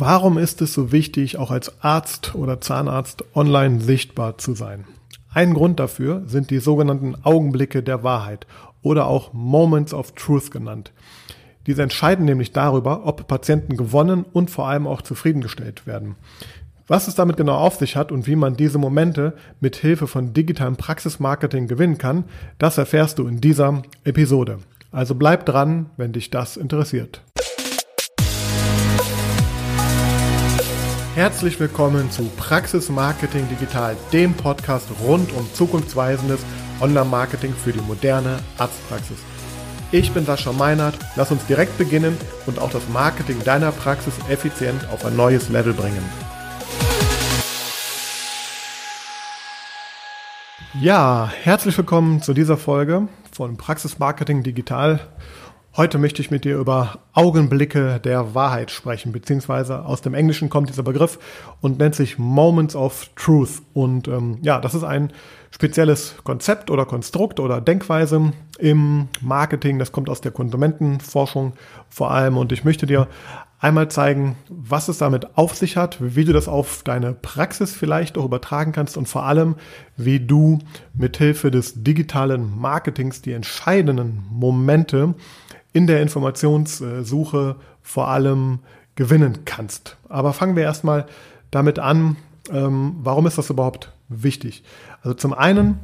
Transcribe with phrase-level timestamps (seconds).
[0.00, 4.86] Warum ist es so wichtig, auch als Arzt oder Zahnarzt online sichtbar zu sein?
[5.30, 8.46] Ein Grund dafür sind die sogenannten Augenblicke der Wahrheit
[8.80, 10.92] oder auch Moments of Truth genannt.
[11.66, 16.16] Diese entscheiden nämlich darüber, ob Patienten gewonnen und vor allem auch zufriedengestellt werden.
[16.86, 20.32] Was es damit genau auf sich hat und wie man diese Momente mit Hilfe von
[20.32, 22.24] digitalem Praxismarketing gewinnen kann,
[22.56, 24.60] das erfährst du in dieser Episode.
[24.92, 27.20] Also bleib dran, wenn dich das interessiert.
[31.16, 36.38] Herzlich willkommen zu Praxis Marketing Digital, dem Podcast rund um zukunftsweisendes
[36.80, 39.18] Online-Marketing für die moderne Arztpraxis.
[39.90, 44.88] Ich bin Sascha Meinert, lass uns direkt beginnen und auch das Marketing deiner Praxis effizient
[44.92, 46.04] auf ein neues Level bringen.
[50.80, 55.00] Ja, herzlich willkommen zu dieser Folge von Praxis Marketing Digital.
[55.76, 60.68] Heute möchte ich mit dir über Augenblicke der Wahrheit sprechen, beziehungsweise aus dem Englischen kommt
[60.68, 61.20] dieser Begriff
[61.60, 63.62] und nennt sich Moments of Truth.
[63.72, 65.12] Und ähm, ja, das ist ein
[65.52, 69.78] spezielles Konzept oder Konstrukt oder Denkweise im Marketing.
[69.78, 71.52] Das kommt aus der Konsumentenforschung
[71.88, 72.36] vor allem.
[72.36, 73.06] Und ich möchte dir
[73.60, 78.18] einmal zeigen, was es damit auf sich hat, wie du das auf deine Praxis vielleicht
[78.18, 79.54] auch übertragen kannst und vor allem,
[79.96, 80.58] wie du
[80.94, 85.14] mithilfe des digitalen Marketings die entscheidenden Momente
[85.72, 88.60] in der Informationssuche vor allem
[88.96, 89.96] gewinnen kannst.
[90.08, 91.06] Aber fangen wir erstmal
[91.50, 92.16] damit an,
[92.52, 94.62] ähm, warum ist das überhaupt wichtig?
[95.02, 95.78] Also zum einen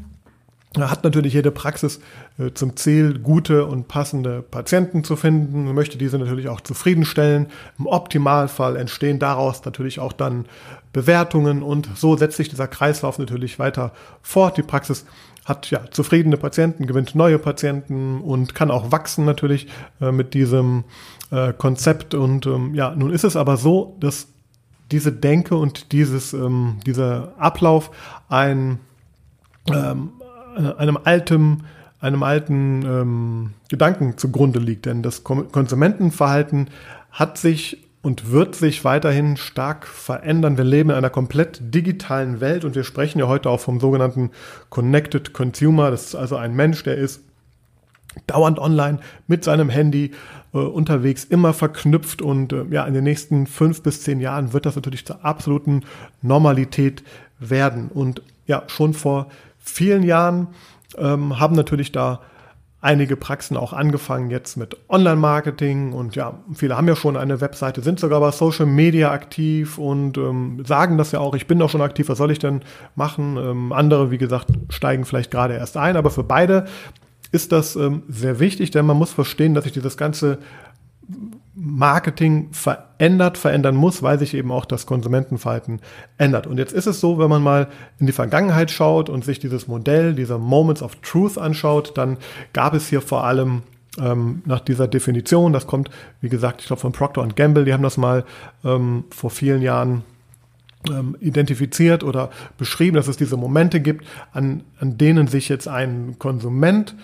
[0.79, 2.01] hat natürlich jede Praxis
[2.39, 7.47] äh, zum Ziel, gute und passende Patienten zu finden, möchte diese natürlich auch zufriedenstellen.
[7.79, 10.45] Im Optimalfall entstehen daraus natürlich auch dann
[10.93, 13.93] Bewertungen und so setzt sich dieser Kreislauf natürlich weiter
[14.23, 14.57] fort.
[14.57, 15.07] Die Praxis
[15.47, 19.69] hat ja zufriedene Patienten, gewinnt neue Patienten und kann auch wachsen natürlich
[20.01, 20.85] äh, mit diesem
[21.31, 22.15] äh, Konzept.
[22.15, 24.27] Und ähm, ja, nun ist es aber so, dass
[24.91, 27.93] diese Denke und dieses, ähm, dieser Ablauf
[28.29, 28.81] ein,
[29.73, 30.11] ähm,
[30.79, 31.63] einem alten,
[32.01, 34.87] einem alten ähm, Gedanken zugrunde liegt.
[34.87, 36.71] Denn das Konsumentenverhalten
[37.13, 40.57] hat sich und wird sich weiterhin stark verändern.
[40.57, 44.31] Wir leben in einer komplett digitalen Welt und wir sprechen ja heute auch vom sogenannten
[44.71, 45.91] Connected Consumer.
[45.91, 47.23] Das ist also ein Mensch, der ist
[48.29, 50.13] dauernd online mit seinem Handy
[50.55, 54.67] äh, unterwegs, immer verknüpft und äh, ja, in den nächsten fünf bis zehn Jahren wird
[54.67, 55.83] das natürlich zur absoluten
[56.23, 57.03] Normalität
[57.41, 57.89] werden.
[57.89, 59.27] Und ja, schon vor
[59.59, 60.47] vielen Jahren
[60.97, 62.21] ähm, haben natürlich da
[62.87, 67.83] einige Praxen auch angefangen jetzt mit Online-Marketing und ja, viele haben ja schon eine Webseite,
[67.83, 71.69] sind sogar bei Social Media aktiv und ähm, sagen das ja auch, ich bin doch
[71.69, 72.63] schon aktiv, was soll ich denn
[72.95, 73.37] machen?
[73.39, 76.67] Ähm, andere, wie gesagt, steigen vielleicht gerade erst ein, aber für beide
[77.33, 80.39] ist das ähm, sehr wichtig, denn man muss verstehen, dass sich dieses ganze
[81.59, 85.81] Marketing verändert, verändern muss, weil sich eben auch das Konsumentenverhalten
[86.19, 86.47] ändert.
[86.47, 87.69] Und jetzt ist es so, wenn man mal
[87.99, 92.19] in die Vergangenheit schaut und sich dieses Modell, dieser Moments of Truth anschaut, dann
[92.53, 93.63] gab es hier vor allem
[93.99, 95.89] ähm, nach dieser Definition, das kommt,
[96.21, 98.25] wie gesagt, ich glaube von Procter Gamble, die haben das mal
[98.63, 100.05] ähm, vor vielen Jahren
[100.91, 102.29] ähm, identifiziert oder
[102.59, 106.95] beschrieben, dass es diese Momente gibt, an, an denen sich jetzt ein Konsument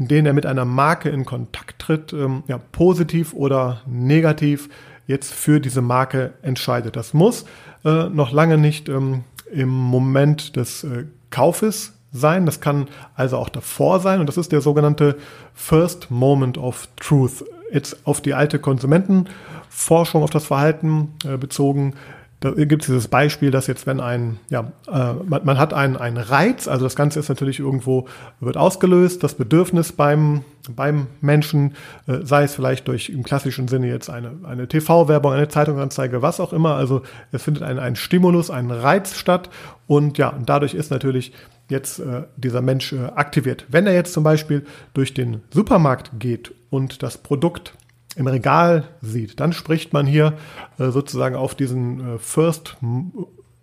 [0.00, 4.70] in denen er mit einer Marke in Kontakt tritt, ähm, ja, positiv oder negativ
[5.06, 6.96] jetzt für diese Marke entscheidet.
[6.96, 7.44] Das muss
[7.84, 12.46] äh, noch lange nicht ähm, im Moment des äh, Kaufes sein.
[12.46, 14.20] Das kann also auch davor sein.
[14.20, 15.16] Und das ist der sogenannte
[15.52, 17.44] First Moment of Truth.
[17.70, 21.94] Jetzt auf die alte Konsumentenforschung, auf das Verhalten äh, bezogen,
[22.40, 25.98] da gibt es dieses Beispiel, dass jetzt, wenn ein, ja, äh, man, man, hat einen,
[25.98, 28.08] einen Reiz, also das Ganze ist natürlich irgendwo,
[28.40, 30.42] wird ausgelöst, das Bedürfnis beim,
[30.74, 31.74] beim Menschen,
[32.06, 36.40] äh, sei es vielleicht durch im klassischen Sinne jetzt eine, eine TV-Werbung, eine Zeitungsanzeige, was
[36.40, 39.50] auch immer, also es findet ein, ein Stimulus, ein Reiz statt
[39.86, 41.34] und ja, und dadurch ist natürlich
[41.68, 43.66] jetzt äh, dieser Mensch äh, aktiviert.
[43.68, 44.64] Wenn er jetzt zum Beispiel
[44.94, 47.74] durch den Supermarkt geht und das Produkt
[48.20, 50.34] im Regal sieht, dann spricht man hier
[50.78, 52.76] äh, sozusagen auf diesen äh, First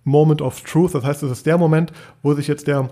[0.03, 0.95] Moment of Truth.
[0.95, 1.93] Das heißt, es ist der Moment,
[2.23, 2.89] wo sich jetzt der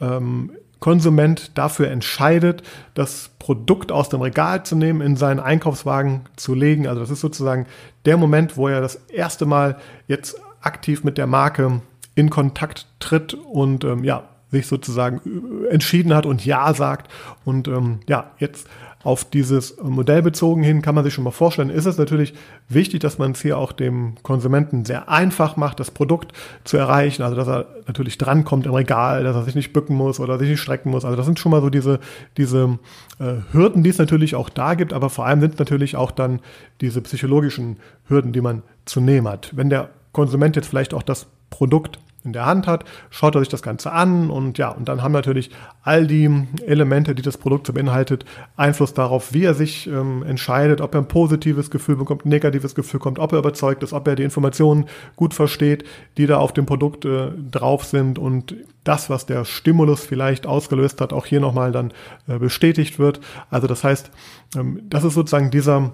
[0.00, 2.62] ähm, Konsument dafür entscheidet,
[2.94, 6.86] das Produkt aus dem Regal zu nehmen, in seinen Einkaufswagen zu legen.
[6.86, 7.66] Also das ist sozusagen
[8.04, 9.76] der Moment, wo er das erste Mal
[10.06, 11.82] jetzt aktiv mit der Marke
[12.14, 17.10] in Kontakt tritt und ähm, ja, sich sozusagen äh, entschieden hat und Ja sagt
[17.44, 18.68] und ähm, ja, jetzt
[19.04, 22.34] auf dieses Modell bezogen hin kann man sich schon mal vorstellen, ist es natürlich
[22.68, 26.32] wichtig, dass man es hier auch dem Konsumenten sehr einfach macht, das Produkt
[26.64, 27.22] zu erreichen.
[27.22, 30.48] Also dass er natürlich drankommt im Regal, dass er sich nicht bücken muss oder sich
[30.48, 31.04] nicht strecken muss.
[31.04, 32.00] Also das sind schon mal so diese,
[32.36, 32.78] diese
[33.20, 36.10] äh, Hürden, die es natürlich auch da gibt, aber vor allem sind es natürlich auch
[36.10, 36.40] dann
[36.80, 37.76] diese psychologischen
[38.08, 39.52] Hürden, die man zu nehmen hat.
[39.54, 43.48] Wenn der Konsument jetzt vielleicht auch das Produkt in der Hand hat, schaut er sich
[43.48, 45.50] das Ganze an und ja, und dann haben natürlich
[45.82, 48.24] all die Elemente, die das Produkt so beinhaltet,
[48.56, 52.74] Einfluss darauf, wie er sich ähm, entscheidet, ob er ein positives Gefühl bekommt, ein negatives
[52.74, 54.86] Gefühl bekommt, ob er überzeugt ist, ob er die Informationen
[55.16, 55.84] gut versteht,
[56.16, 58.54] die da auf dem Produkt äh, drauf sind und
[58.84, 61.92] das, was der Stimulus vielleicht ausgelöst hat, auch hier nochmal dann
[62.26, 63.20] äh, bestätigt wird.
[63.50, 64.10] Also das heißt,
[64.56, 65.92] ähm, das ist sozusagen dieser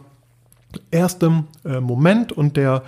[0.90, 2.82] erste äh, Moment und der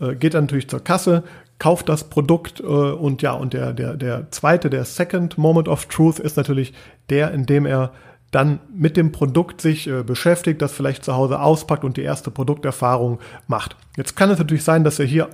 [0.00, 1.22] äh, geht dann natürlich zur Kasse,
[1.62, 5.86] kauft das Produkt äh, und ja, und der, der, der zweite, der Second Moment of
[5.86, 6.74] Truth ist natürlich
[7.08, 7.92] der, in dem er
[8.32, 12.32] dann mit dem Produkt sich äh, beschäftigt, das vielleicht zu Hause auspackt und die erste
[12.32, 13.76] Produkterfahrung macht.
[13.96, 15.28] Jetzt kann es natürlich sein, dass er hier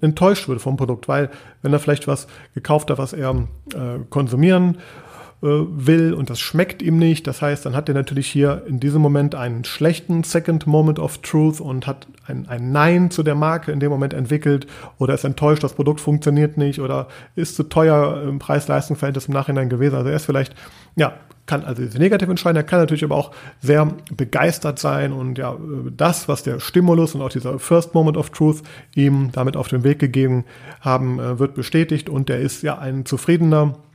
[0.00, 1.28] enttäuscht wird vom Produkt, weil
[1.60, 3.34] wenn er vielleicht was gekauft hat, was er
[3.74, 5.07] äh, konsumieren äh,
[5.40, 7.26] will und das schmeckt ihm nicht.
[7.26, 11.18] Das heißt, dann hat er natürlich hier in diesem Moment einen schlechten Second Moment of
[11.18, 14.66] Truth und hat ein, ein Nein zu der Marke in dem Moment entwickelt
[14.98, 17.06] oder ist enttäuscht, das Produkt funktioniert nicht oder
[17.36, 19.94] ist zu teuer im Preis-Leistung-Verhältnis im Nachhinein gewesen.
[19.94, 20.56] Also er ist vielleicht,
[20.96, 21.14] ja,
[21.46, 23.30] kann also negativ entscheiden, er kann natürlich aber auch
[23.60, 25.56] sehr begeistert sein und ja,
[25.96, 28.62] das, was der Stimulus und auch dieser First Moment of Truth
[28.94, 30.44] ihm damit auf den Weg gegeben
[30.80, 33.87] haben, äh, wird bestätigt und er ist ja ein zufriedener äh,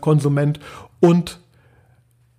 [0.00, 0.60] Konsument
[1.00, 1.40] und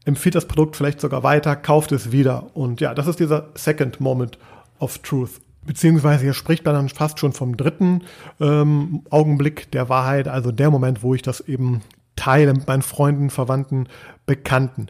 [0.06, 2.56] empfiehlt das Produkt vielleicht sogar weiter, kauft es wieder.
[2.56, 4.38] Und ja, das ist dieser Second Moment
[4.80, 5.42] of Truth.
[5.66, 8.04] Beziehungsweise hier spricht man dann fast schon vom dritten
[8.40, 11.82] ähm, Augenblick der Wahrheit, also der Moment, wo ich das eben
[12.16, 13.88] teile mit meinen Freunden, Verwandten,
[14.26, 14.88] Bekannten.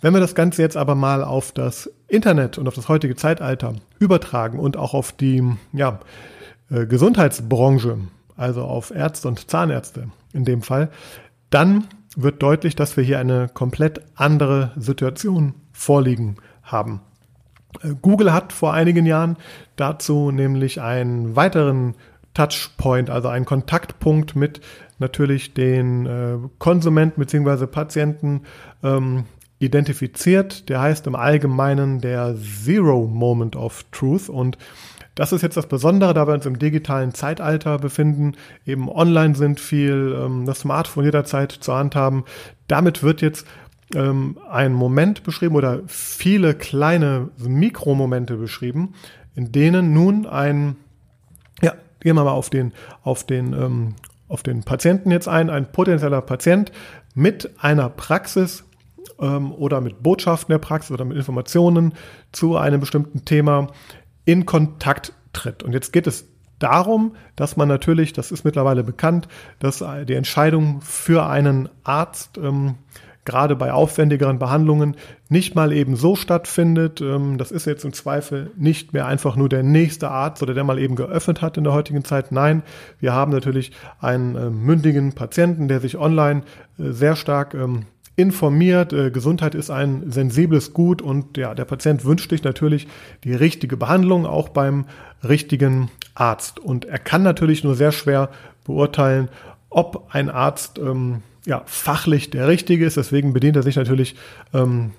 [0.00, 3.74] Wenn wir das Ganze jetzt aber mal auf das Internet und auf das heutige Zeitalter
[3.98, 6.00] übertragen und auch auf die ja,
[6.70, 7.98] äh, Gesundheitsbranche,
[8.36, 10.90] also auf Ärzte und Zahnärzte in dem Fall,
[11.50, 17.00] dann wird deutlich, dass wir hier eine komplett andere Situation vorliegen haben.
[17.82, 19.36] Äh, Google hat vor einigen Jahren
[19.76, 21.94] dazu nämlich einen weiteren
[22.34, 24.60] Touchpoint, also einen Kontaktpunkt mit
[24.98, 27.66] natürlich den äh, Konsumenten bzw.
[27.66, 28.42] Patienten
[28.82, 29.24] ähm,
[29.58, 30.68] identifiziert.
[30.68, 34.58] Der heißt im Allgemeinen der Zero Moment of Truth und
[35.16, 38.34] das ist jetzt das Besondere, da wir uns im digitalen Zeitalter befinden,
[38.66, 42.24] eben online sind viel, ähm, das Smartphone jederzeit zur Hand haben.
[42.68, 43.46] Damit wird jetzt
[43.94, 48.94] ähm, ein Moment beschrieben oder viele kleine Mikromomente beschrieben,
[49.34, 50.76] in denen nun ein,
[51.62, 52.72] ja, gehen wir mal auf den,
[53.02, 53.94] auf den, ähm,
[54.28, 56.72] auf den Patienten jetzt ein, ein potenzieller Patient
[57.14, 58.64] mit einer Praxis
[59.18, 61.94] ähm, oder mit Botschaften der Praxis oder mit Informationen
[62.32, 63.68] zu einem bestimmten Thema
[64.26, 65.62] in Kontakt tritt.
[65.62, 66.26] Und jetzt geht es
[66.58, 69.28] darum, dass man natürlich, das ist mittlerweile bekannt,
[69.58, 72.76] dass die Entscheidung für einen Arzt ähm,
[73.26, 74.96] gerade bei aufwendigeren Behandlungen
[75.28, 77.02] nicht mal eben so stattfindet.
[77.02, 80.64] Ähm, das ist jetzt im Zweifel nicht mehr einfach nur der nächste Arzt oder der
[80.64, 82.32] mal eben geöffnet hat in der heutigen Zeit.
[82.32, 82.62] Nein,
[83.00, 86.42] wir haben natürlich einen äh, mündigen Patienten, der sich online
[86.78, 87.84] äh, sehr stark ähm,
[88.16, 88.92] informiert.
[88.92, 92.88] Äh, Gesundheit ist ein sensibles Gut und ja, der Patient wünscht sich natürlich
[93.24, 94.86] die richtige Behandlung, auch beim
[95.22, 96.58] richtigen Arzt.
[96.58, 98.30] Und er kann natürlich nur sehr schwer
[98.64, 99.28] beurteilen,
[99.68, 102.96] ob ein Arzt ähm, ja, fachlich der richtige ist.
[102.96, 104.16] Deswegen bedient er sich natürlich
[104.54, 104.92] ähm,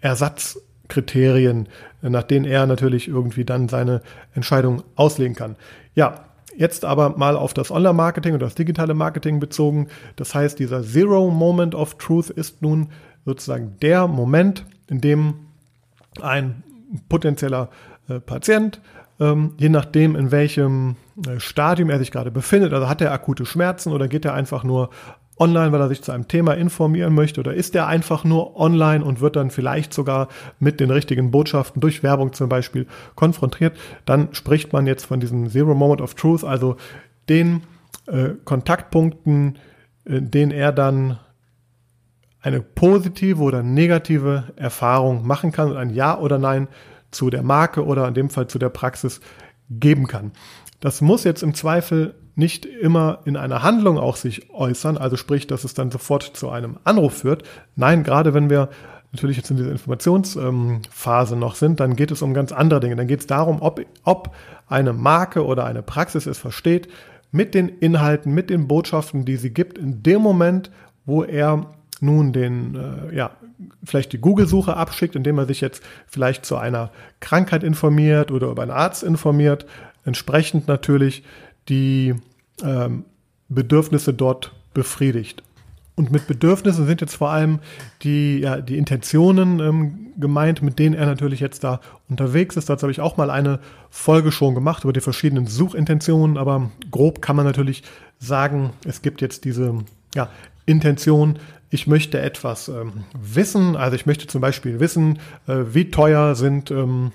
[0.00, 1.68] Ersatzkriterien,
[2.02, 4.02] nach denen er natürlich irgendwie dann seine
[4.34, 5.56] Entscheidung auslegen kann.
[5.94, 6.24] Ja,
[6.56, 9.88] Jetzt aber mal auf das Online-Marketing und das digitale Marketing bezogen.
[10.16, 12.88] Das heißt, dieser Zero Moment of Truth ist nun
[13.24, 15.34] sozusagen der Moment, in dem
[16.20, 16.62] ein
[17.08, 17.70] potenzieller
[18.08, 18.80] äh, Patient,
[19.20, 20.96] ähm, je nachdem, in welchem
[21.26, 24.64] äh, Stadium er sich gerade befindet, also hat er akute Schmerzen oder geht er einfach
[24.64, 24.90] nur
[25.40, 29.04] online, weil er sich zu einem Thema informieren möchte oder ist er einfach nur online
[29.04, 30.28] und wird dann vielleicht sogar
[30.58, 35.48] mit den richtigen Botschaften durch Werbung zum Beispiel konfrontiert, dann spricht man jetzt von diesem
[35.48, 36.76] Zero Moment of Truth, also
[37.28, 37.62] den
[38.06, 39.58] äh, Kontaktpunkten,
[40.04, 41.18] in denen er dann
[42.42, 46.68] eine positive oder negative Erfahrung machen kann und ein Ja oder Nein
[47.10, 49.20] zu der Marke oder in dem Fall zu der Praxis
[49.68, 50.32] geben kann.
[50.80, 55.46] Das muss jetzt im Zweifel nicht immer in einer Handlung auch sich äußern, also sprich,
[55.46, 57.44] dass es dann sofort zu einem Anruf führt.
[57.76, 58.70] Nein, gerade wenn wir
[59.12, 62.96] natürlich jetzt in dieser Informationsphase noch sind, dann geht es um ganz andere Dinge.
[62.96, 64.34] Dann geht es darum, ob, ob
[64.68, 66.88] eine Marke oder eine Praxis es versteht,
[67.30, 70.70] mit den Inhalten, mit den Botschaften, die sie gibt, in dem Moment,
[71.04, 71.66] wo er
[72.00, 73.32] nun den, äh, ja,
[73.84, 78.62] vielleicht die Google-Suche abschickt, indem er sich jetzt vielleicht zu einer Krankheit informiert oder über
[78.62, 79.66] einen Arzt informiert,
[80.04, 81.22] entsprechend natürlich
[81.68, 82.14] die
[82.64, 83.04] ähm,
[83.48, 85.42] Bedürfnisse dort befriedigt.
[85.96, 87.58] Und mit Bedürfnissen sind jetzt vor allem
[88.02, 92.70] die, ja, die Intentionen ähm, gemeint, mit denen er natürlich jetzt da unterwegs ist.
[92.70, 93.58] Dazu habe ich auch mal eine
[93.90, 97.82] Folge schon gemacht über die verschiedenen Suchintentionen, aber grob kann man natürlich
[98.18, 99.74] sagen, es gibt jetzt diese
[100.14, 100.30] ja,
[100.64, 101.38] Intention,
[101.68, 106.70] ich möchte etwas ähm, wissen, also ich möchte zum Beispiel wissen, äh, wie teuer sind
[106.70, 107.12] ähm,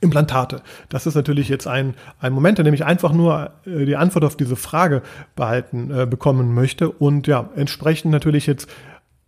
[0.00, 0.62] Implantate.
[0.88, 4.24] Das ist natürlich jetzt ein, ein Moment, in dem ich einfach nur äh, die Antwort
[4.24, 5.02] auf diese Frage
[5.36, 8.68] behalten äh, bekommen möchte und ja, entsprechend natürlich jetzt,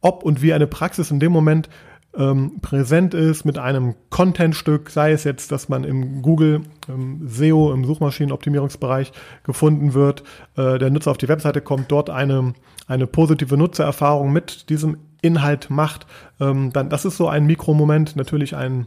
[0.00, 1.69] ob und wie eine Praxis in dem Moment
[2.17, 7.73] ähm, präsent ist mit einem Contentstück, sei es jetzt, dass man im Google im SEO,
[7.73, 9.12] im Suchmaschinenoptimierungsbereich
[9.45, 10.25] gefunden wird,
[10.57, 12.55] äh, der Nutzer auf die Webseite kommt, dort eine,
[12.87, 16.07] eine positive Nutzererfahrung mit diesem Inhalt macht,
[16.41, 18.87] ähm, dann das ist so ein Mikromoment, natürlich ein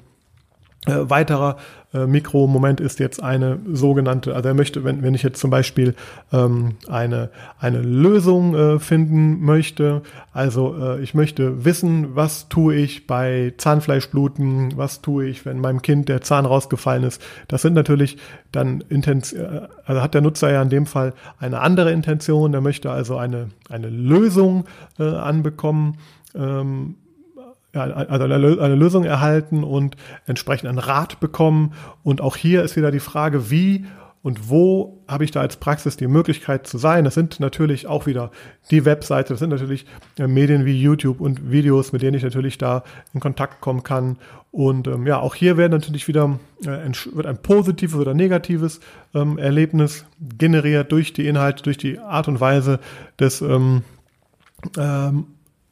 [0.85, 1.57] äh, weiterer
[1.93, 5.95] äh, Mikromoment ist jetzt eine sogenannte, also er möchte, wenn, wenn ich jetzt zum Beispiel
[6.33, 10.01] ähm, eine, eine Lösung äh, finden möchte,
[10.33, 15.81] also äh, ich möchte wissen, was tue ich bei Zahnfleischbluten, was tue ich, wenn meinem
[15.81, 17.21] Kind der Zahn rausgefallen ist.
[17.47, 18.17] Das sind natürlich
[18.51, 22.61] dann Intention, äh, also hat der Nutzer ja in dem Fall eine andere Intention, der
[22.61, 24.65] möchte also eine, eine Lösung
[24.99, 25.97] äh, anbekommen.
[26.35, 26.95] Ähm,
[27.73, 29.95] also eine, Lösung erhalten und
[30.27, 31.73] entsprechend einen Rat bekommen.
[32.03, 33.85] Und auch hier ist wieder die Frage, wie
[34.23, 37.03] und wo habe ich da als Praxis die Möglichkeit zu sein?
[37.03, 38.31] Das sind natürlich auch wieder
[38.71, 39.85] die Webseite, das sind natürlich
[40.17, 44.17] äh, Medien wie YouTube und Videos, mit denen ich natürlich da in Kontakt kommen kann.
[44.49, 48.79] Und ähm, ja, auch hier werden natürlich wieder äh, wird ein positives oder negatives
[49.13, 50.05] ähm, Erlebnis
[50.37, 52.79] generiert durch die Inhalte, durch die Art und Weise
[53.19, 53.81] des ähm,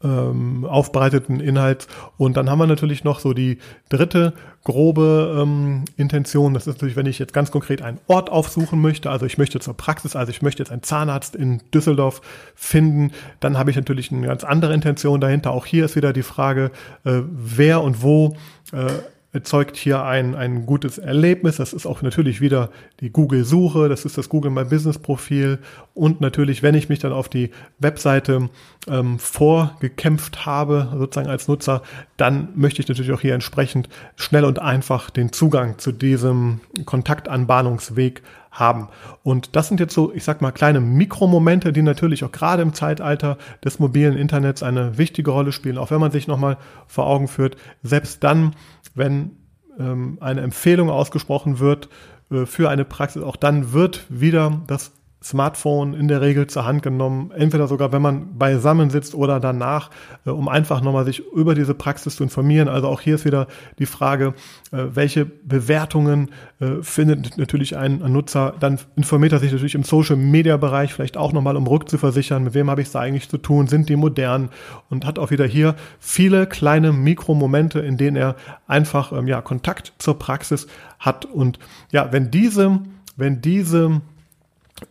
[0.03, 1.87] ähm, aufbereiteten Inhalts.
[2.17, 3.57] Und dann haben wir natürlich noch so die
[3.89, 6.53] dritte grobe ähm, Intention.
[6.53, 9.59] Das ist natürlich, wenn ich jetzt ganz konkret einen Ort aufsuchen möchte, also ich möchte
[9.59, 12.21] zur Praxis, also ich möchte jetzt einen Zahnarzt in Düsseldorf
[12.55, 15.51] finden, dann habe ich natürlich eine ganz andere Intention dahinter.
[15.51, 16.71] Auch hier ist wieder die Frage,
[17.05, 18.35] äh, wer und wo
[18.71, 18.87] äh,
[19.33, 21.57] erzeugt hier ein, ein gutes Erlebnis.
[21.57, 22.69] Das ist auch natürlich wieder
[22.99, 25.59] die Google-Suche, das ist das Google My Business-Profil
[25.93, 28.49] und natürlich, wenn ich mich dann auf die Webseite
[28.87, 31.81] ähm, vorgekämpft habe, sozusagen als Nutzer,
[32.17, 38.21] dann möchte ich natürlich auch hier entsprechend schnell und einfach den Zugang zu diesem Kontaktanbahnungsweg
[38.51, 38.89] haben.
[39.23, 42.73] Und das sind jetzt so, ich sag mal, kleine Mikromomente, die natürlich auch gerade im
[42.73, 47.27] Zeitalter des mobilen Internets eine wichtige Rolle spielen, auch wenn man sich nochmal vor Augen
[47.27, 48.55] führt, selbst dann,
[48.93, 49.31] wenn
[49.79, 51.89] ähm, eine Empfehlung ausgesprochen wird
[52.29, 54.91] äh, für eine Praxis, auch dann wird wieder das
[55.23, 59.91] Smartphone in der Regel zur Hand genommen, entweder sogar, wenn man beisammen sitzt oder danach,
[60.25, 62.67] äh, um einfach nochmal sich über diese Praxis zu informieren.
[62.67, 63.47] Also auch hier ist wieder
[63.77, 64.33] die Frage,
[64.71, 70.93] äh, welche Bewertungen äh, findet natürlich ein, Nutzer, dann informiert er sich natürlich im Social-Media-Bereich
[70.93, 73.89] vielleicht auch nochmal, um rückzuversichern, mit wem habe ich es da eigentlich zu tun, sind
[73.89, 74.49] die modern
[74.89, 78.35] und hat auch wieder hier viele kleine Mikromomente, in denen er
[78.67, 81.25] einfach ähm, ja, Kontakt zur Praxis hat.
[81.25, 81.59] Und
[81.91, 82.79] ja, wenn diese,
[83.15, 84.01] wenn diese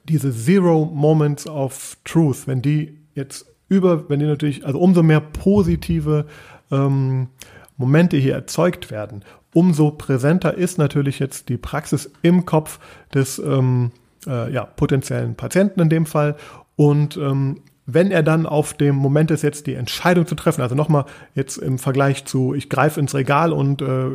[0.04, 5.20] diese Zero Moments of Truth, wenn die jetzt über, wenn die natürlich, also umso mehr
[5.20, 6.26] positive
[6.70, 7.28] ähm,
[7.76, 12.78] Momente hier erzeugt werden, umso präsenter ist natürlich jetzt die Praxis im Kopf
[13.14, 13.92] des ähm,
[14.26, 16.36] äh, ja, potenziellen Patienten in dem Fall.
[16.76, 17.60] Und ähm,
[17.94, 21.04] wenn er dann auf dem Moment ist, jetzt die Entscheidung zu treffen, also nochmal
[21.34, 24.08] jetzt im Vergleich zu, ich greife ins Regal und äh,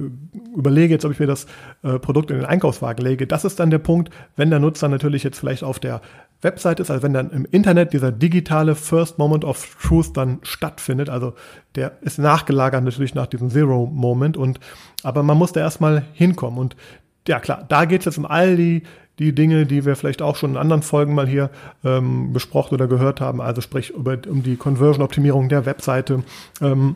[0.55, 1.45] überlege jetzt, ob ich mir das
[1.83, 5.23] äh, Produkt in den Einkaufswagen lege, das ist dann der Punkt, wenn der Nutzer natürlich
[5.23, 6.01] jetzt vielleicht auf der
[6.41, 11.09] Website ist, also wenn dann im Internet dieser digitale First Moment of Truth dann stattfindet,
[11.09, 11.33] also
[11.75, 14.59] der ist nachgelagert natürlich nach diesem Zero Moment und
[15.03, 16.75] aber man muss da erstmal hinkommen und
[17.27, 18.83] ja klar, da geht es jetzt um all die
[19.19, 21.49] die Dinge, die wir vielleicht auch schon in anderen Folgen mal hier
[21.83, 26.23] ähm, besprochen oder gehört haben, also sprich über, um die Conversion-Optimierung der Webseite.
[26.61, 26.95] Ähm,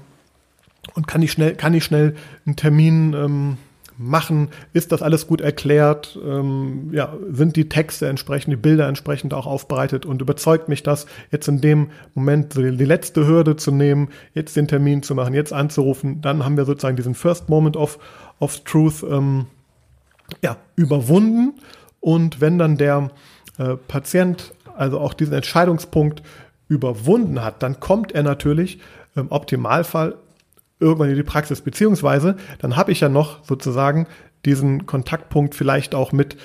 [0.96, 3.58] und kann ich schnell, kann ich schnell einen Termin ähm,
[3.98, 4.50] machen?
[4.74, 6.18] Ist das alles gut erklärt?
[6.26, 11.06] Ähm, ja, sind die Texte entsprechend, die Bilder entsprechend auch aufbereitet und überzeugt mich das,
[11.32, 15.34] jetzt in dem Moment die, die letzte Hürde zu nehmen, jetzt den Termin zu machen,
[15.34, 18.00] jetzt anzurufen, dann haben wir sozusagen diesen First Moment of,
[18.40, 19.46] of Truth ähm,
[20.42, 21.54] ja, überwunden
[22.00, 23.10] und wenn dann der
[23.58, 26.24] äh, Patient also auch diesen Entscheidungspunkt
[26.70, 28.80] überwunden hat, dann kommt er natürlich
[29.16, 30.16] im Optimalfall
[30.80, 34.08] irgendwann in die Praxis, beziehungsweise dann habe ich ja noch sozusagen
[34.46, 36.38] diesen Kontaktpunkt vielleicht auch mit,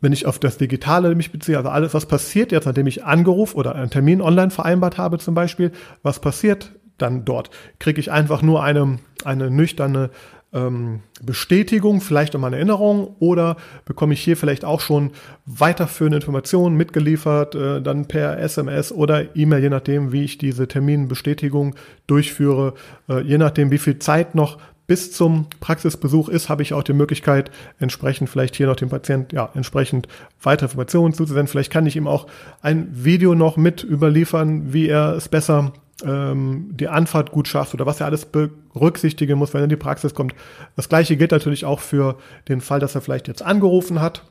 [0.00, 3.56] wenn ich auf das Digitale mich beziehe, also alles, was passiert jetzt, nachdem ich angerufen
[3.56, 5.72] oder einen Termin online vereinbart habe zum Beispiel,
[6.02, 7.50] was passiert dann dort?
[7.80, 10.10] Kriege ich einfach nur eine, eine nüchterne
[10.54, 15.10] ähm, Bestätigung, vielleicht um eine Erinnerung oder bekomme ich hier vielleicht auch schon
[15.44, 21.74] weiterführende Informationen mitgeliefert, äh, dann per SMS oder E-Mail, je nachdem, wie ich diese Terminbestätigung
[22.06, 22.74] durchführe,
[23.08, 26.92] äh, je nachdem, wie viel Zeit noch bis zum Praxisbesuch ist, habe ich auch die
[26.92, 30.08] Möglichkeit, entsprechend vielleicht hier noch dem Patient ja entsprechend
[30.42, 31.48] weitere Informationen zuzusenden.
[31.48, 32.26] Vielleicht kann ich ihm auch
[32.60, 35.72] ein Video noch mit überliefern, wie er es besser
[36.04, 39.76] ähm, die Anfahrt gut schafft oder was er alles berücksichtigen muss, wenn er in die
[39.76, 40.34] Praxis kommt.
[40.76, 42.16] Das gleiche gilt natürlich auch für
[42.48, 44.22] den Fall, dass er vielleicht jetzt angerufen hat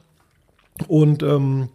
[0.88, 1.70] und ähm,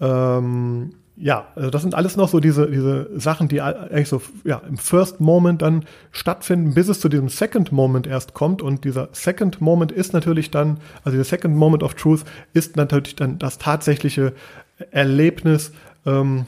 [0.00, 4.60] ähm, ja, also das sind alles noch so diese, diese Sachen, die eigentlich so ja,
[4.68, 8.62] im First Moment dann stattfinden, bis es zu diesem Second Moment erst kommt.
[8.62, 13.14] Und dieser Second Moment ist natürlich dann, also der Second Moment of Truth ist natürlich
[13.14, 14.32] dann das tatsächliche
[14.90, 15.70] Erlebnis
[16.04, 16.46] ähm,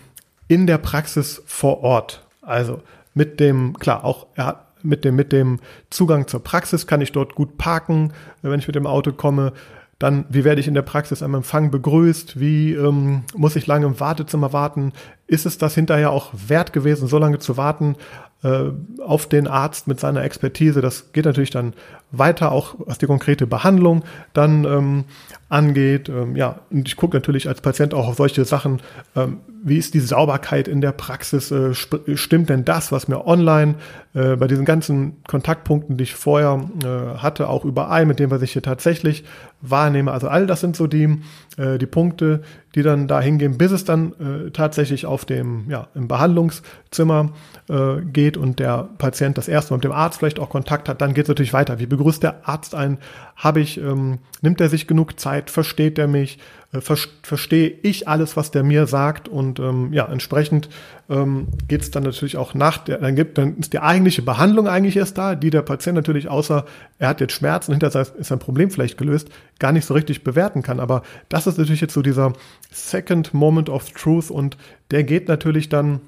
[0.48, 2.25] in der Praxis vor Ort.
[2.46, 2.80] Also
[3.14, 5.58] mit dem, klar, auch ja, mit dem, mit dem
[5.90, 8.12] Zugang zur Praxis kann ich dort gut parken,
[8.42, 9.52] wenn ich mit dem Auto komme.
[9.98, 12.38] Dann, wie werde ich in der Praxis am Empfang begrüßt?
[12.38, 14.92] Wie ähm, muss ich lange im Wartezimmer warten?
[15.26, 17.96] Ist es das hinterher auch wert gewesen, so lange zu warten
[18.42, 18.64] äh,
[19.02, 20.82] auf den Arzt mit seiner Expertise?
[20.82, 21.72] Das geht natürlich dann
[22.10, 25.04] weiter, auch was die konkrete Behandlung dann ähm,
[25.48, 26.08] angeht.
[26.08, 28.80] Ähm, ja, und ich gucke natürlich als Patient auch auf solche Sachen,
[29.14, 31.50] ähm, wie ist die Sauberkeit in der Praxis?
[31.50, 33.74] Äh, stimmt denn das, was mir online
[34.14, 38.42] äh, bei diesen ganzen Kontaktpunkten, die ich vorher äh, hatte, auch überein mit dem, was
[38.42, 39.24] ich hier tatsächlich
[39.60, 40.12] wahrnehme?
[40.12, 41.20] Also all das sind so die,
[41.56, 42.42] äh, die Punkte,
[42.74, 47.32] die dann da hingehen, bis es dann äh, tatsächlich auf dem, ja, im Behandlungszimmer
[47.68, 51.00] äh, geht und der Patient das erste Mal mit dem Arzt vielleicht auch Kontakt hat,
[51.00, 51.78] dann geht es natürlich weiter.
[51.78, 52.98] Wie begrüßt der Arzt ein?
[53.34, 55.35] Habe ich, ähm, nimmt er sich genug Zeit?
[55.44, 56.38] Versteht er mich?
[56.72, 59.28] Äh, ver verstehe ich alles, was der mir sagt?
[59.28, 60.68] Und ähm, ja, entsprechend
[61.08, 64.66] ähm, geht es dann natürlich auch nach der, dann gibt, dann ist die eigentliche Behandlung
[64.68, 66.64] eigentlich erst da, die der Patient natürlich außer
[66.98, 69.28] er hat jetzt Schmerzen, hinter ist ein Problem vielleicht gelöst,
[69.58, 70.80] gar nicht so richtig bewerten kann.
[70.80, 72.32] Aber das ist natürlich jetzt so dieser
[72.70, 74.56] Second Moment of Truth und
[74.90, 76.00] der geht natürlich dann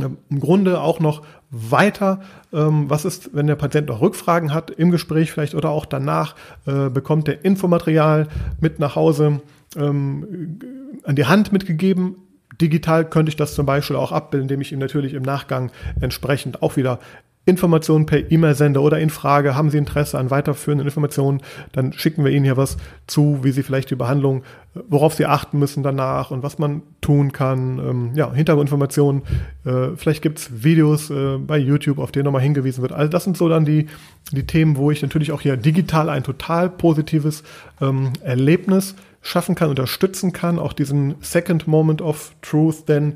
[0.00, 2.20] im Grunde auch noch weiter.
[2.52, 6.34] Ähm, was ist, wenn der Patient noch Rückfragen hat im Gespräch vielleicht oder auch danach,
[6.66, 8.28] äh, bekommt er Infomaterial
[8.60, 9.40] mit nach Hause
[9.76, 10.58] ähm,
[11.04, 12.16] an die Hand mitgegeben.
[12.60, 16.62] Digital könnte ich das zum Beispiel auch abbilden, indem ich ihm natürlich im Nachgang entsprechend
[16.62, 16.98] auch wieder
[17.44, 21.40] Informationen per E-Mail sende oder in Frage, haben Sie Interesse an weiterführenden Informationen,
[21.72, 22.76] dann schicken wir Ihnen hier was
[23.08, 24.44] zu, wie Sie vielleicht die Behandlung,
[24.88, 27.78] worauf Sie achten müssen danach und was man tun kann.
[27.78, 29.22] Ähm, ja, Hintergrundinformationen,
[29.64, 32.92] äh, vielleicht gibt's Videos äh, bei YouTube, auf denen nochmal hingewiesen wird.
[32.92, 33.86] Also das sind so dann die,
[34.30, 37.42] die Themen, wo ich natürlich auch hier digital ein total positives
[37.80, 43.14] ähm, Erlebnis schaffen kann, unterstützen kann, auch diesen Second Moment of Truth, denn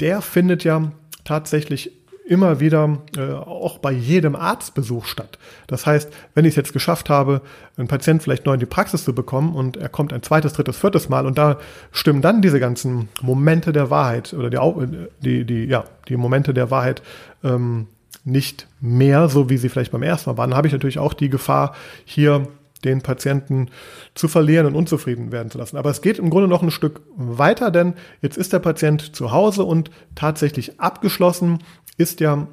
[0.00, 0.92] der findet ja
[1.24, 2.01] tatsächlich
[2.32, 5.38] immer wieder äh, auch bei jedem Arztbesuch statt.
[5.66, 7.42] Das heißt, wenn ich es jetzt geschafft habe,
[7.76, 10.78] einen Patient vielleicht neu in die Praxis zu bekommen und er kommt ein zweites, drittes,
[10.78, 11.58] viertes Mal und da
[11.90, 16.70] stimmen dann diese ganzen Momente der Wahrheit oder die, die, die, ja, die Momente der
[16.70, 17.02] Wahrheit
[17.44, 17.88] ähm,
[18.24, 21.12] nicht mehr, so wie sie vielleicht beim ersten Mal waren, dann habe ich natürlich auch
[21.12, 21.74] die Gefahr,
[22.06, 22.46] hier
[22.84, 23.68] den Patienten
[24.14, 25.76] zu verlieren und unzufrieden werden zu lassen.
[25.76, 29.32] Aber es geht im Grunde noch ein Stück weiter, denn jetzt ist der Patient zu
[29.32, 31.58] Hause und tatsächlich abgeschlossen
[31.96, 32.46] ist ja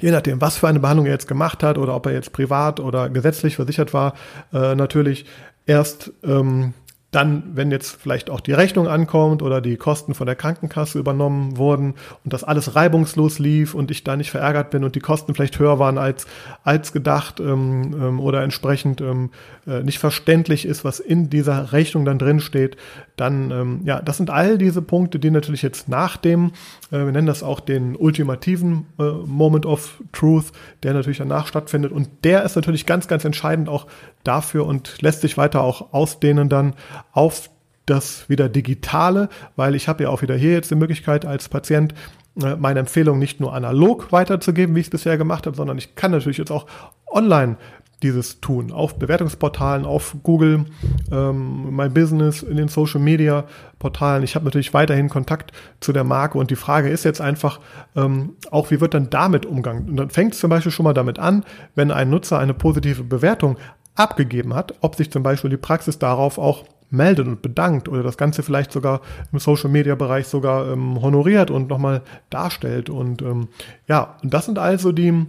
[0.00, 2.80] je nachdem, was für eine Behandlung er jetzt gemacht hat oder ob er jetzt privat
[2.80, 4.14] oder gesetzlich versichert war,
[4.52, 5.26] äh, natürlich
[5.66, 6.74] erst ähm,
[7.12, 11.58] dann, wenn jetzt vielleicht auch die Rechnung ankommt oder die Kosten von der Krankenkasse übernommen
[11.58, 11.94] wurden
[12.24, 15.58] und das alles reibungslos lief und ich da nicht verärgert bin und die Kosten vielleicht
[15.58, 16.26] höher waren als,
[16.64, 19.30] als gedacht ähm, ähm, oder entsprechend ähm,
[19.66, 22.78] äh, nicht verständlich ist, was in dieser Rechnung dann drin steht,
[23.16, 26.52] dann, ähm, ja, das sind all diese Punkte, die natürlich jetzt nach dem,
[26.90, 30.46] äh, wir nennen das auch den ultimativen äh, Moment of Truth,
[30.82, 31.92] der natürlich danach stattfindet.
[31.92, 33.86] Und der ist natürlich ganz, ganz entscheidend auch
[34.24, 36.74] dafür und lässt sich weiter auch ausdehnen dann
[37.12, 37.50] auf
[37.86, 41.94] das wieder Digitale, weil ich habe ja auch wieder hier jetzt die Möglichkeit als Patient
[42.40, 45.94] äh, meine Empfehlung nicht nur analog weiterzugeben, wie ich es bisher gemacht habe, sondern ich
[45.94, 46.66] kann natürlich jetzt auch
[47.10, 47.56] online
[48.02, 48.72] dieses tun.
[48.72, 50.64] Auf Bewertungsportalen, auf Google,
[51.12, 53.44] ähm, My Business, in den Social Media
[53.78, 54.22] Portalen.
[54.22, 57.60] Ich habe natürlich weiterhin Kontakt zu der Marke und die Frage ist jetzt einfach
[57.94, 59.88] ähm, auch, wie wird dann damit umgegangen?
[59.88, 63.04] Und dann fängt es zum Beispiel schon mal damit an, wenn ein Nutzer eine positive
[63.04, 63.56] Bewertung
[63.94, 68.16] abgegeben hat, ob sich zum Beispiel die Praxis darauf auch meldet und bedankt oder das
[68.16, 69.00] Ganze vielleicht sogar
[69.32, 72.90] im Social Media Bereich sogar ähm, honoriert und nochmal darstellt.
[72.90, 73.48] Und ähm,
[73.88, 75.26] ja, und das sind also die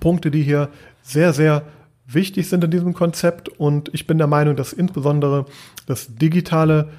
[0.00, 0.68] Punkte, die hier
[1.02, 1.62] sehr, sehr
[2.06, 3.48] wichtig sind in diesem Konzept.
[3.48, 5.46] Und ich bin der Meinung, dass insbesondere
[5.86, 6.90] das digitale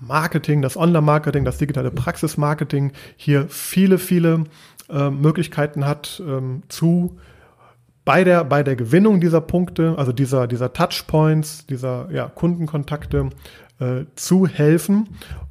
[0.00, 4.44] Marketing, das Online-Marketing, das digitale Praxis-Marketing hier viele, viele
[4.90, 7.16] äh, Möglichkeiten hat ähm, zu
[8.04, 13.30] bei der, bei der Gewinnung dieser Punkte, also dieser, dieser Touchpoints, dieser ja, Kundenkontakte
[13.80, 15.08] äh, zu helfen.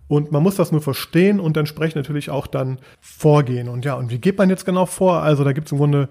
[0.08, 3.70] Und man muss das nur verstehen und entsprechend natürlich auch dann vorgehen.
[3.70, 5.24] Und ja, und wie geht man jetzt genau vor?
[5.24, 6.10] Also da gibt es im Grunde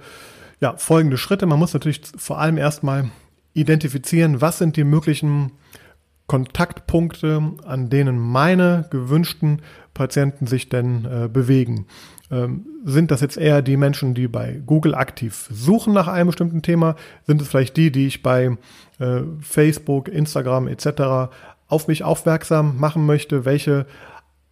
[0.60, 1.46] ja, folgende Schritte.
[1.46, 3.10] Man muss natürlich vor allem erstmal
[3.52, 5.52] identifizieren, was sind die möglichen
[6.26, 9.60] Kontaktpunkte, an denen meine gewünschten
[9.92, 11.86] Patienten sich denn äh, bewegen.
[12.32, 16.62] Ähm, sind das jetzt eher die Menschen, die bei Google aktiv suchen nach einem bestimmten
[16.62, 16.96] Thema?
[17.26, 18.56] Sind es vielleicht die, die ich bei
[18.98, 21.30] äh, Facebook, Instagram etc.
[21.68, 23.44] auf mich aufmerksam machen möchte?
[23.44, 23.86] Welche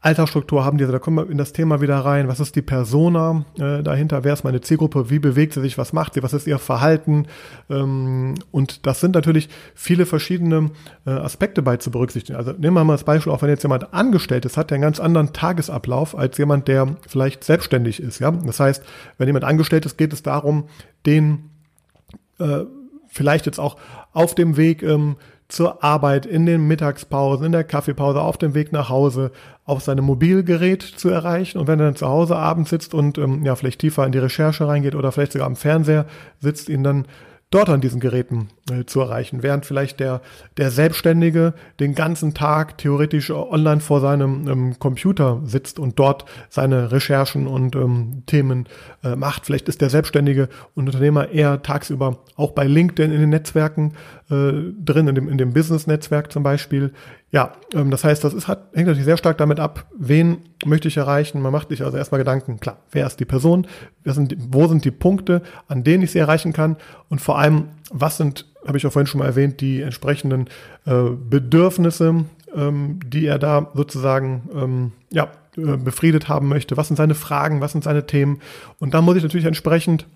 [0.02, 2.26] Altersstruktur haben diese, da kommen wir in das Thema wieder rein.
[2.26, 4.24] Was ist die Persona äh, dahinter?
[4.24, 5.10] Wer ist meine Zielgruppe?
[5.10, 5.76] Wie bewegt sie sich?
[5.76, 6.22] Was macht sie?
[6.22, 7.26] Was ist ihr Verhalten?
[7.68, 10.70] Ähm, und das sind natürlich viele verschiedene
[11.04, 12.38] äh, Aspekte bei zu berücksichtigen.
[12.38, 14.82] Also nehmen wir mal das Beispiel, auch wenn jetzt jemand angestellt ist, hat der einen
[14.82, 18.20] ganz anderen Tagesablauf als jemand, der vielleicht selbstständig ist.
[18.20, 18.82] Ja, das heißt,
[19.18, 20.64] wenn jemand angestellt ist, geht es darum,
[21.04, 21.50] den
[22.38, 22.60] äh,
[23.08, 23.76] vielleicht jetzt auch
[24.12, 25.16] auf dem Weg ähm,
[25.50, 29.32] zur Arbeit, in den Mittagspausen, in der Kaffeepause, auf dem Weg nach Hause,
[29.64, 31.58] auf seinem Mobilgerät zu erreichen.
[31.58, 34.18] Und wenn er dann zu Hause abends sitzt und ähm, ja vielleicht tiefer in die
[34.18, 36.06] Recherche reingeht oder vielleicht sogar am Fernseher
[36.40, 37.06] sitzt, ihn dann
[37.50, 39.42] dort an diesen Geräten äh, zu erreichen.
[39.42, 40.20] Während vielleicht der,
[40.56, 46.92] der Selbstständige den ganzen Tag theoretisch online vor seinem ähm, Computer sitzt und dort seine
[46.92, 48.68] Recherchen und ähm, Themen
[49.02, 49.46] äh, macht.
[49.46, 53.94] Vielleicht ist der Selbstständige und Unternehmer eher tagsüber auch bei LinkedIn in den Netzwerken
[54.30, 56.92] äh, drin, in dem, in dem Business-Netzwerk zum Beispiel.
[57.30, 60.88] Ja, ähm, das heißt, das ist, hat, hängt natürlich sehr stark damit ab, wen möchte
[60.88, 61.40] ich erreichen.
[61.40, 63.66] Man macht sich also erstmal Gedanken, klar, wer ist die Person,
[64.04, 66.76] sind, wo sind die Punkte, an denen ich sie erreichen kann
[67.08, 70.46] und vor allem, was sind, habe ich auch vorhin schon mal erwähnt, die entsprechenden
[70.86, 76.76] äh, Bedürfnisse, ähm, die er da sozusagen ähm, ja, äh, befriedet haben möchte.
[76.76, 78.40] Was sind seine Fragen, was sind seine Themen?
[78.78, 80.06] Und da muss ich natürlich entsprechend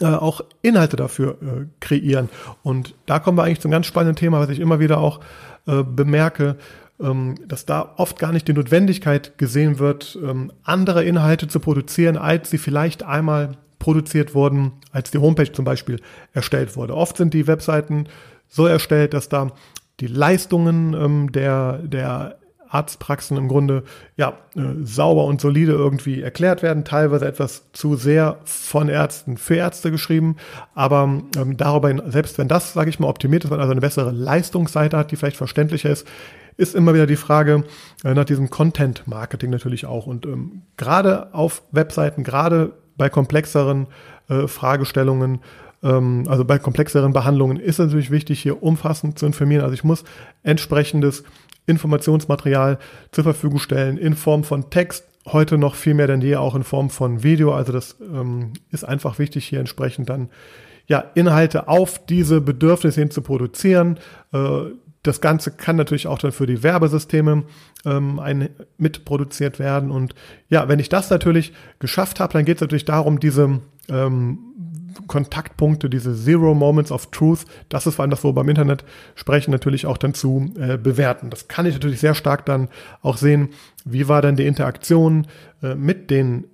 [0.00, 2.28] äh, auch Inhalte dafür äh, kreieren.
[2.62, 5.20] Und da kommen wir eigentlich zum ganz spannenden Thema, was ich immer wieder auch
[5.66, 6.56] äh, bemerke,
[7.00, 12.16] ähm, dass da oft gar nicht die Notwendigkeit gesehen wird, ähm, andere Inhalte zu produzieren,
[12.16, 16.00] als sie vielleicht einmal produziert wurden, als die Homepage zum Beispiel
[16.32, 16.96] erstellt wurde.
[16.96, 18.08] Oft sind die Webseiten
[18.48, 19.52] so erstellt, dass da
[20.00, 23.82] die Leistungen ähm, der, der Arztpraxen im Grunde
[24.16, 29.56] ja äh, sauber und solide irgendwie erklärt werden, teilweise etwas zu sehr von Ärzten für
[29.56, 30.36] Ärzte geschrieben,
[30.74, 34.12] aber ähm, darüber selbst wenn das, sage ich mal, optimiert ist, man also eine bessere
[34.12, 36.06] Leistungsseite hat, die vielleicht verständlicher ist,
[36.56, 37.64] ist immer wieder die Frage
[38.04, 43.88] äh, nach diesem Content-Marketing natürlich auch und ähm, gerade auf Webseiten, gerade bei komplexeren
[44.28, 45.40] äh, Fragestellungen
[45.82, 49.62] ähm, also bei komplexeren Behandlungen ist es natürlich wichtig, hier umfassend zu informieren.
[49.62, 50.04] Also ich muss
[50.42, 51.24] entsprechendes
[51.66, 52.78] Informationsmaterial
[53.12, 56.62] zur Verfügung stellen in Form von Text, heute noch viel mehr denn je auch in
[56.62, 57.52] Form von Video.
[57.52, 60.30] Also das ähm, ist einfach wichtig, hier entsprechend dann
[60.86, 63.98] ja Inhalte auf diese Bedürfnisse hin zu produzieren.
[64.32, 64.70] Äh,
[65.02, 67.44] das Ganze kann natürlich auch dann für die Werbesysteme
[67.84, 69.90] ähm, ein, mitproduziert werden.
[69.90, 70.14] Und
[70.48, 74.38] ja, wenn ich das natürlich geschafft habe, dann geht es natürlich darum, diese ähm,
[75.06, 78.84] Kontaktpunkte, diese Zero Moments of Truth, das ist vor allem das, wo wir beim Internet
[79.14, 81.30] sprechen, natürlich auch dann zu äh, bewerten.
[81.30, 82.68] Das kann ich natürlich sehr stark dann
[83.02, 83.50] auch sehen,
[83.84, 85.26] wie war denn die Interaktion
[85.62, 86.44] äh, mit den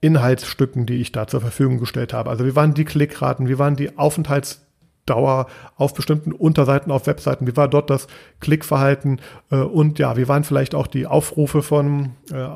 [0.00, 2.28] Inhaltsstücken, die ich da zur Verfügung gestellt habe.
[2.28, 7.56] Also wie waren die Klickraten, wie waren die Aufenthaltsdauer auf bestimmten Unterseiten auf Webseiten, wie
[7.56, 8.08] war dort das
[8.40, 12.46] Klickverhalten äh, und ja, wie waren vielleicht auch die Aufrufe von äh,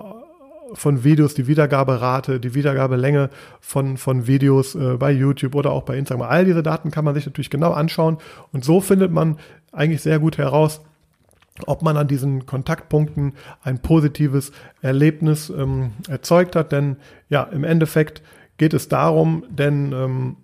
[0.74, 5.96] von Videos, die Wiedergaberate, die Wiedergabelänge von, von Videos äh, bei YouTube oder auch bei
[5.96, 6.29] Instagram.
[6.29, 8.18] All diese Daten kann man sich natürlich genau anschauen
[8.52, 9.38] und so findet man
[9.72, 10.81] eigentlich sehr gut heraus,
[11.66, 14.52] ob man an diesen Kontaktpunkten ein positives
[14.83, 16.72] Erlebnis ähm, erzeugt hat.
[16.72, 16.96] Denn
[17.29, 18.22] ja, im Endeffekt
[18.59, 20.37] geht es darum, denn ähm,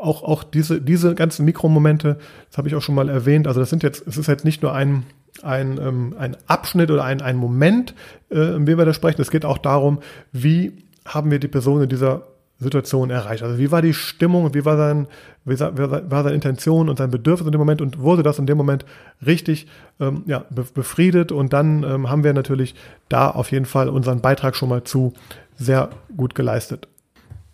[0.00, 3.70] auch, auch diese, diese ganzen Mikromomente, das habe ich auch schon mal erwähnt, also das
[3.70, 5.04] sind jetzt, es ist jetzt nicht nur ein
[5.42, 7.94] ein, ähm, ein Abschnitt oder ein, ein Moment,
[8.30, 9.20] äh, in dem wir da sprechen.
[9.20, 10.00] Es geht auch darum,
[10.32, 12.26] wie haben wir die Person in dieser
[12.58, 13.42] Situation erreicht.
[13.42, 15.06] Also wie war die Stimmung, wie war, sein,
[15.46, 18.58] wie war seine Intention und sein Bedürfnis in dem Moment und wurde das in dem
[18.58, 18.84] Moment
[19.24, 19.66] richtig
[19.98, 22.74] ähm, ja, befriedet und dann ähm, haben wir natürlich
[23.08, 25.14] da auf jeden Fall unseren Beitrag schon mal zu
[25.56, 26.86] sehr gut geleistet.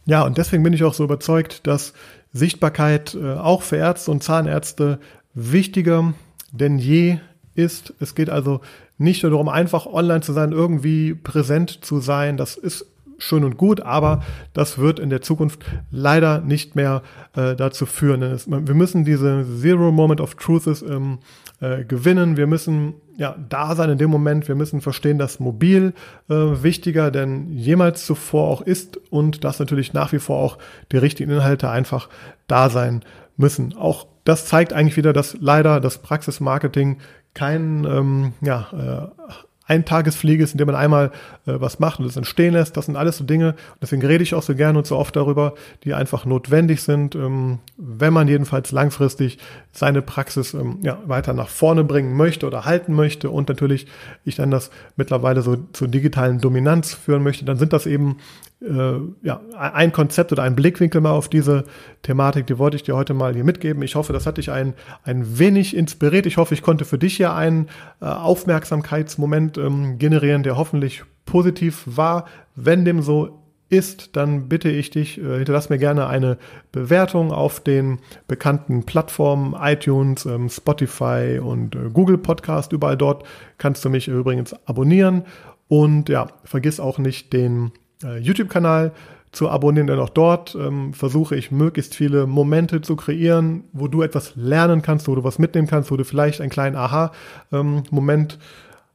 [0.07, 1.93] Ja, und deswegen bin ich auch so überzeugt, dass
[2.33, 4.99] Sichtbarkeit äh, auch für Ärzte und Zahnärzte
[5.35, 6.15] wichtiger
[6.53, 7.19] denn je
[7.57, 7.95] ist.
[8.01, 8.61] Es geht also
[8.99, 12.37] nicht nur darum, einfach online zu sein, irgendwie präsent zu sein.
[12.37, 12.87] Das ist
[13.19, 17.03] schön und gut, aber das wird in der Zukunft leider nicht mehr
[17.35, 18.23] äh, dazu führen.
[18.23, 21.19] Es, wir müssen diese Zero Moment of Truth ähm,
[21.61, 22.37] äh, gewinnen.
[22.37, 24.49] Wir müssen ja, da sein in dem Moment.
[24.49, 25.95] Wir müssen verstehen, dass mobil
[26.29, 30.59] äh, wichtiger denn jemals zuvor auch ist und dass natürlich nach wie vor auch
[30.93, 32.09] die richtigen Inhalte einfach
[32.47, 33.03] da sein
[33.37, 33.77] müssen.
[33.77, 36.99] Auch das zeigt eigentlich wieder, dass leider das Praxismarketing
[37.35, 39.33] kein ähm, ja, äh,
[39.69, 41.11] Eintagesfliege ist, indem man einmal
[41.47, 42.77] äh, was macht und es entstehen lässt.
[42.77, 43.57] Das sind alles so Dinge.
[43.83, 47.59] Deswegen rede ich auch so gerne und so oft darüber, die einfach notwendig sind, ähm,
[47.77, 49.39] wenn man jedenfalls langfristig
[49.73, 53.87] seine Praxis ähm, ja, weiter nach vorne bringen möchte oder halten möchte und natürlich
[54.25, 58.19] ich dann das mittlerweile so zur digitalen Dominanz führen möchte, dann sind das eben
[58.61, 61.65] äh, ja, ein Konzept oder ein Blickwinkel mal auf diese
[62.03, 63.83] Thematik, die wollte ich dir heute mal hier mitgeben.
[63.83, 66.27] Ich hoffe, das hat dich ein, ein wenig inspiriert.
[66.27, 67.69] Ich hoffe, ich konnte für dich hier einen
[68.01, 72.27] äh, Aufmerksamkeitsmoment ähm, generieren, der hoffentlich positiv war.
[72.55, 76.39] Wenn dem so ist, dann bitte ich dich, äh, hinterlass mir gerne eine
[76.73, 82.73] Bewertung auf den bekannten Plattformen iTunes, ähm, Spotify und äh, Google Podcast.
[82.73, 83.25] Überall dort
[83.59, 85.25] kannst du mich übrigens abonnieren.
[85.69, 88.93] Und ja, vergiss auch nicht den äh, YouTube-Kanal
[89.33, 94.03] zu abonnieren, denn auch dort ähm, versuche ich möglichst viele Momente zu kreieren, wo du
[94.03, 98.39] etwas lernen kannst, wo du was mitnehmen kannst, wo du vielleicht einen kleinen Aha-Moment ähm,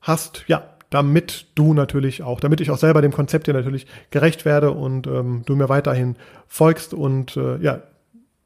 [0.01, 4.43] hast, ja, damit du natürlich auch, damit ich auch selber dem Konzept hier natürlich gerecht
[4.45, 6.15] werde und ähm, du mir weiterhin
[6.47, 7.81] folgst und äh, ja,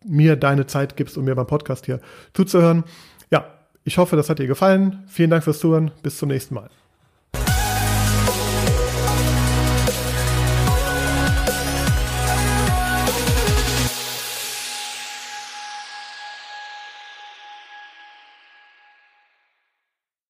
[0.05, 1.99] mir deine Zeit gibst, um mir beim Podcast hier
[2.33, 2.83] zuzuhören.
[3.31, 3.45] Ja,
[3.83, 5.03] ich hoffe, das hat dir gefallen.
[5.07, 5.91] Vielen Dank fürs Zuhören.
[6.03, 6.69] Bis zum nächsten Mal.